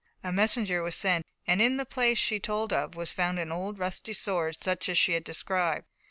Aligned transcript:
A 0.23 0.31
messenger 0.31 0.81
was 0.81 0.95
sent, 0.95 1.27
and 1.45 1.61
in 1.61 1.77
the 1.77 1.85
place 1.85 2.17
she 2.17 2.37
had 2.37 2.43
told 2.43 2.73
of 2.73 2.95
was 2.95 3.11
found 3.13 3.37
an 3.37 3.51
old 3.51 3.77
rusty 3.77 4.13
sword 4.13 4.57
such 4.59 4.89
as 4.89 4.97
she 4.97 5.11
had 5.13 5.23
described. 5.23 5.85